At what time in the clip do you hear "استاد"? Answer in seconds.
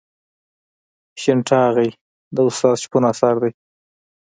2.47-2.77